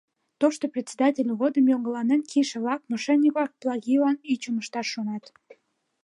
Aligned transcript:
Тошто 0.39 0.63
председатель 0.75 1.31
годым 1.41 1.65
йогыланен 1.71 2.21
кийыше-влак, 2.29 2.81
мошенник-влак 2.89 3.51
Плагийлан 3.61 4.17
ӱчым 4.31 4.55
ышташ 4.61 4.87
шонат. 4.93 5.23